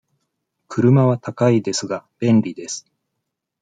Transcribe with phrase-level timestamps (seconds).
[0.67, 2.87] 車は高いですが、便利です。